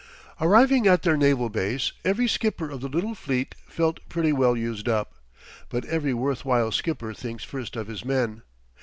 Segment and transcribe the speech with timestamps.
[0.39, 4.89] Arriving at their naval base, every skipper of the little fleet felt pretty well used
[4.89, 5.13] up.
[5.69, 8.41] But every worth while skipper thinks first of his men.